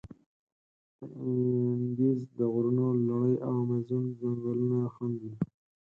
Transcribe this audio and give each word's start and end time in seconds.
د 0.99 1.01
اندیز 1.21 2.19
د 2.37 2.39
غرونو 2.53 2.85
لړي 3.07 3.35
او 3.47 3.53
امازون 3.63 4.03
ځنګلونه 4.19 4.77
خنډ 4.93 5.15
دي. 5.23 5.33